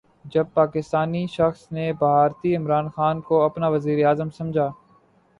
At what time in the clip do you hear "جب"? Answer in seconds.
0.25-0.45